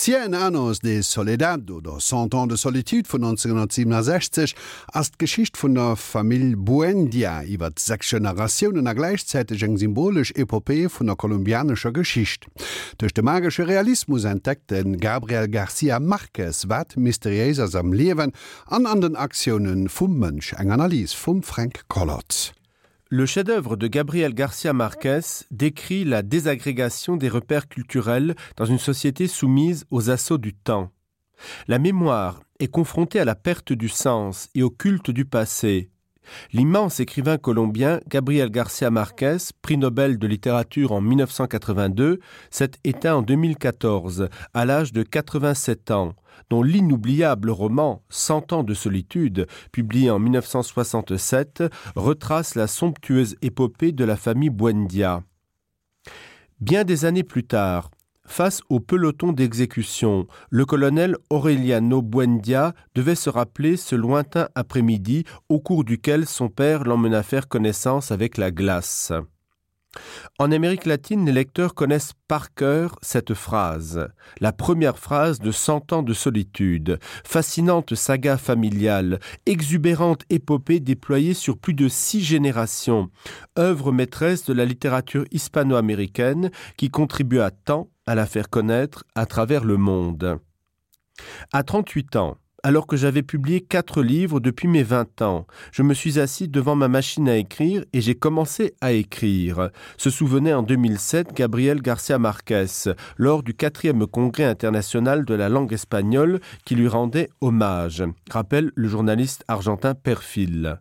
[0.00, 4.54] Cien annos de Soledad oder Cent ans de Solitude von 1967
[4.94, 11.08] as Geschicht vun der Familie Buendia iwwer sechs Generationen a gleichzeitig eng symbolisch Epopee vun
[11.08, 12.46] der kolumbianischer Geschicht.
[12.96, 18.32] Durch de magische Realismus entdeckten Gabriel Garcia Marquez wat mysteriös am Lewen
[18.68, 22.54] an an den Aktionen vum Mënsch eng Analyse vum Frank Collot.
[23.12, 25.18] Le chef-d'œuvre de Gabriel Garcia Marquez
[25.50, 30.92] décrit la désagrégation des repères culturels dans une société soumise aux assauts du temps.
[31.66, 35.90] La mémoire est confrontée à la perte du sens et au culte du passé.
[36.52, 42.20] L'immense écrivain colombien Gabriel Garcia Marquez, prix Nobel de littérature en 1982,
[42.50, 46.14] s'est éteint en 2014 à l'âge de 87 ans,
[46.48, 51.64] dont l'inoubliable roman Cent ans de solitude, publié en 1967,
[51.96, 55.22] retrace la somptueuse épopée de la famille Buendia.
[56.60, 57.90] Bien des années plus tard,
[58.30, 65.58] face au peloton d'exécution, le colonel Aureliano Buendia devait se rappeler ce lointain après-midi au
[65.58, 69.12] cours duquel son père l'emmena faire connaissance avec la glace.
[70.38, 75.92] En Amérique latine, les lecteurs connaissent par cœur cette phrase, la première phrase de Cent
[75.92, 83.10] ans de solitude, fascinante saga familiale, exubérante épopée déployée sur plus de six générations,
[83.58, 89.64] œuvre maîtresse de la littérature hispano-américaine qui contribua tant à la faire connaître à travers
[89.64, 90.40] le monde.
[91.52, 95.46] À 38 ans, alors que j'avais publié quatre livres depuis mes vingt ans.
[95.70, 99.70] Je me suis assis devant ma machine à écrire et j'ai commencé à écrire.
[99.96, 102.66] Se souvenait en 2007 Gabriel Garcia Marquez
[103.16, 108.88] lors du quatrième congrès international de la langue espagnole qui lui rendait hommage, rappelle le
[108.88, 110.80] journaliste argentin Perfil.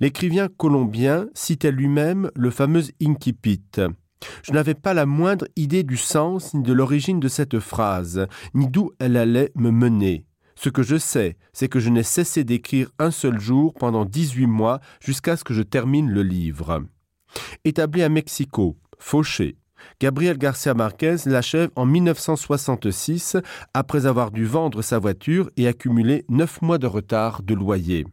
[0.00, 3.60] L'écrivain colombien citait lui-même le fameux Incipit.
[4.42, 8.68] Je n'avais pas la moindre idée du sens ni de l'origine de cette phrase, ni
[8.68, 10.26] d'où elle allait me mener.
[10.54, 14.46] Ce que je sais, c'est que je n'ai cessé d'écrire un seul jour pendant 18
[14.46, 16.84] mois jusqu'à ce que je termine le livre.
[17.64, 19.56] Établi à Mexico, fauché,
[20.00, 23.36] Gabriel Garcia Marquez l'achève en 1966
[23.74, 28.06] après avoir dû vendre sa voiture et accumuler neuf mois de retard de loyer.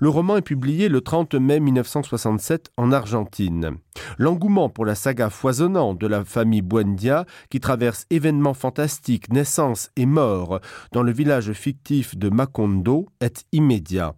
[0.00, 3.76] Le roman est publié le 30 mai 1967 en Argentine.
[4.16, 10.06] L'engouement pour la saga foisonnante de la famille Buendia, qui traverse événements fantastiques, naissances et
[10.06, 10.60] morts
[10.92, 14.14] dans le village fictif de Macondo, est immédiat.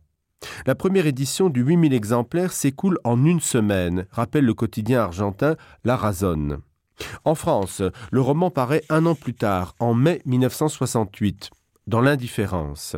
[0.66, 5.97] La première édition du 8000 exemplaires s'écoule en une semaine, rappelle le quotidien argentin La
[5.97, 6.58] Razonne.
[7.25, 7.82] En France,
[8.12, 11.50] le roman paraît un an plus tard, en mai 1968,
[11.88, 12.94] dans l'indifférence.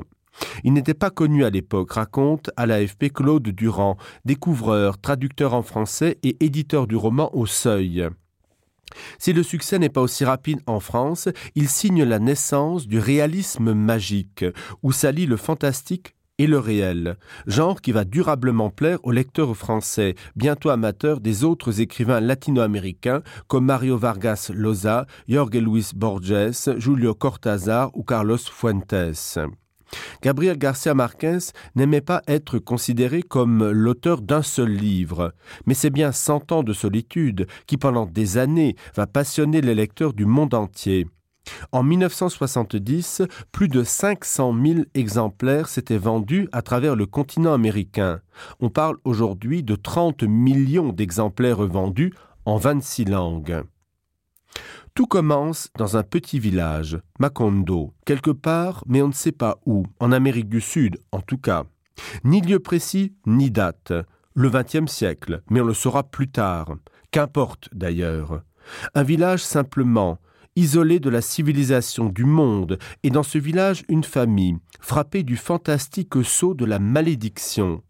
[0.64, 6.18] Il n'était pas connu à l'époque, raconte à l'AFP Claude Durand, découvreur, traducteur en français
[6.22, 8.08] et éditeur du roman au seuil.
[9.18, 13.72] Si le succès n'est pas aussi rapide en France, il signe la naissance du réalisme
[13.72, 14.44] magique,
[14.82, 17.16] où s'allie le fantastique et le réel,
[17.46, 23.66] genre qui va durablement plaire aux lecteurs français, bientôt amateurs des autres écrivains latino-américains comme
[23.66, 29.38] Mario Vargas Llosa, Jorge Luis Borges, Julio Cortázar ou Carlos Fuentes.
[30.22, 31.38] Gabriel Garcia Marquez
[31.74, 35.32] n'aimait pas être considéré comme l'auteur d'un seul livre,
[35.66, 40.12] mais c'est bien cent ans de solitude qui, pendant des années, va passionner les lecteurs
[40.12, 41.06] du monde entier.
[41.72, 43.22] En 1970,
[43.52, 48.20] plus de 500 000 exemplaires s'étaient vendus à travers le continent américain.
[48.60, 52.12] On parle aujourd'hui de 30 millions d'exemplaires vendus
[52.46, 53.64] en 26 langues.
[54.94, 59.84] Tout commence dans un petit village, Macondo, quelque part, mais on ne sait pas où,
[59.98, 61.64] en Amérique du Sud en tout cas.
[62.24, 63.92] Ni lieu précis, ni date.
[64.34, 66.76] Le XXe siècle, mais on le saura plus tard.
[67.10, 68.42] Qu'importe d'ailleurs.
[68.94, 70.18] Un village simplement,
[70.56, 76.22] isolé de la civilisation du monde, et dans ce village une famille, frappée du fantastique
[76.24, 77.82] sceau de la malédiction.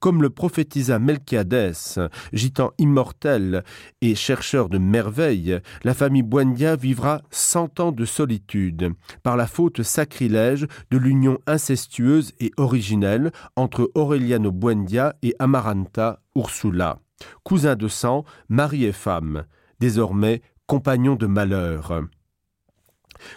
[0.00, 1.98] Comme le prophétisa Melchiadès,
[2.32, 3.64] gitan immortel
[4.00, 8.92] et chercheur de merveilles, la famille Buendia vivra cent ans de solitude,
[9.22, 16.98] par la faute sacrilège de l'union incestueuse et originelle entre Aureliano Buendia et Amaranta Ursula,
[17.44, 19.44] cousin de sang, mari et femme,
[19.80, 22.02] désormais compagnons de malheur.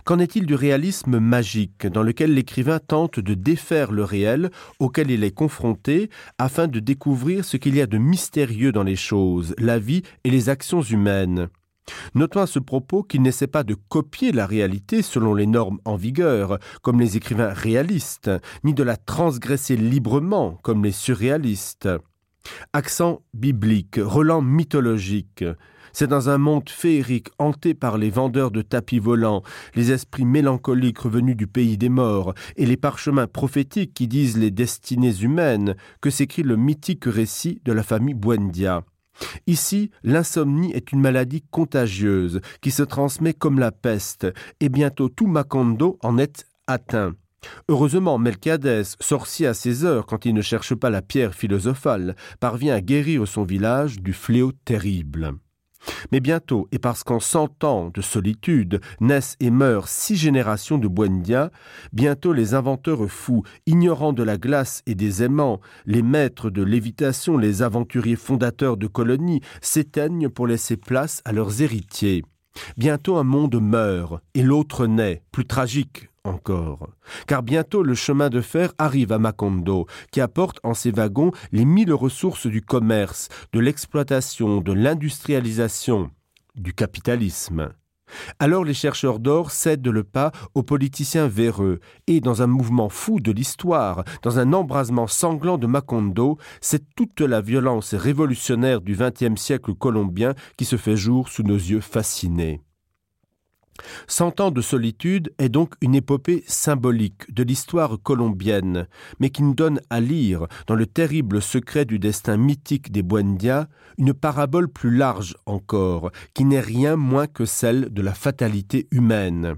[0.05, 4.49] Qu'en est-il du réalisme magique dans lequel l'écrivain tente de défaire le réel
[4.79, 8.95] auquel il est confronté afin de découvrir ce qu'il y a de mystérieux dans les
[8.95, 11.49] choses, la vie et les actions humaines?
[12.15, 15.95] Notons à ce propos qu'il n'essaie pas de copier la réalité selon les normes en
[15.95, 18.31] vigueur, comme les écrivains réalistes,
[18.63, 21.89] ni de la transgresser librement, comme les surréalistes.
[22.73, 25.43] Accent biblique, relent mythologique,
[25.91, 29.43] C'est dans un monde féerique hanté par les vendeurs de tapis volants,
[29.75, 34.51] les esprits mélancoliques revenus du pays des morts et les parchemins prophétiques qui disent les
[34.51, 38.83] destinées humaines que s'écrit le mythique récit de la famille Buendia.
[39.47, 44.27] Ici, l'insomnie est une maladie contagieuse qui se transmet comme la peste
[44.59, 47.15] et bientôt tout Macondo en est atteint.
[47.67, 52.75] Heureusement, Melchiadès, sorcier à ses heures quand il ne cherche pas la pierre philosophale, parvient
[52.75, 55.33] à guérir son village du fléau terrible.
[56.11, 60.87] Mais bientôt, et parce qu'en cent ans de solitude naissent et meurent six générations de
[60.87, 61.51] Buendia,
[61.93, 67.37] bientôt les inventeurs fous, ignorants de la glace et des aimants, les maîtres de lévitation,
[67.37, 72.23] les aventuriers fondateurs de colonies, s'éteignent pour laisser place à leurs héritiers.
[72.77, 76.89] Bientôt un monde meurt et l'autre naît, plus tragique encore.
[77.27, 81.65] Car bientôt le chemin de fer arrive à Macondo, qui apporte en ses wagons les
[81.65, 86.11] mille ressources du commerce, de l'exploitation, de l'industrialisation,
[86.55, 87.73] du capitalisme.
[88.39, 93.19] Alors les chercheurs d'or cèdent le pas aux politiciens véreux et dans un mouvement fou
[93.19, 99.39] de l'histoire, dans un embrasement sanglant de Macondo, c'est toute la violence révolutionnaire du XXe
[99.39, 102.61] siècle colombien qui se fait jour sous nos yeux fascinés.
[104.07, 108.87] Cent ans de solitude est donc une épopée symbolique de l'histoire colombienne,
[109.19, 113.67] mais qui nous donne à lire, dans le terrible secret du destin mythique des Buendia,
[113.97, 119.57] une parabole plus large encore, qui n'est rien moins que celle de la fatalité humaine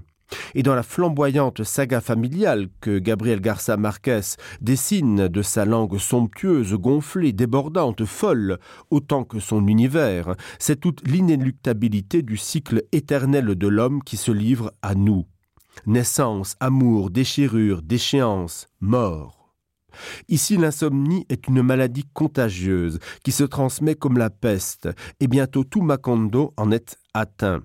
[0.54, 6.74] et dans la flamboyante saga familiale que Gabriel Garça Marquez dessine de sa langue somptueuse,
[6.74, 8.58] gonflée, débordante, folle,
[8.90, 14.72] autant que son univers, c'est toute l'inéluctabilité du cycle éternel de l'homme qui se livre
[14.82, 15.26] à nous.
[15.86, 19.42] Naissance, amour, déchirure, déchéance, mort.
[20.28, 24.88] Ici l'insomnie est une maladie contagieuse qui se transmet comme la peste,
[25.20, 27.62] et bientôt tout Macondo en est atteint.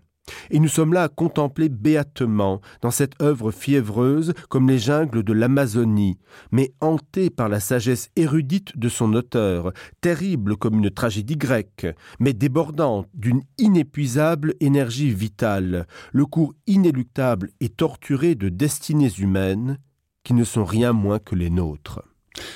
[0.49, 5.33] Et nous sommes là à contempler béatement dans cette œuvre fiévreuse comme les jungles de
[5.33, 6.17] l'Amazonie,
[6.51, 9.71] mais hanté par la sagesse érudite de son auteur,
[10.01, 11.87] terrible comme une tragédie grecque,
[12.19, 19.77] mais débordante d'une inépuisable énergie vitale, le cours inéluctable et torturé de destinées humaines
[20.23, 22.01] qui ne sont rien moins que les nôtres.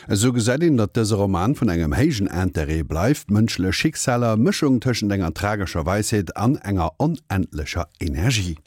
[0.10, 5.34] So gesäin, dat dese Roman vun engem hégen Enteré bleif mënschle Schicksaler Mchung tschen enger
[5.34, 8.58] tragscher Weisheet an enger onendlecher Energie.